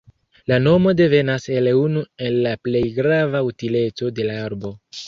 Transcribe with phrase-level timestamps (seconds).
[0.51, 4.79] La nomo devenas el unu el la plej grava utileco de la arbo.